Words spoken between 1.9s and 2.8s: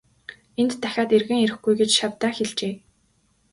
шавьдаа хэлжээ.